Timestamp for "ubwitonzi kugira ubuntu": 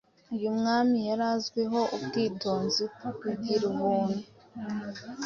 1.95-4.19